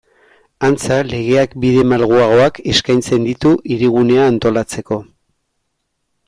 Antza, 0.67 0.95
legeak 1.09 1.53
bide 1.65 1.83
malguagoak 1.91 2.57
eskaintzen 2.73 3.29
ditu 3.29 3.53
Hirigunea 3.75 4.25
antolatzeko. 4.31 4.99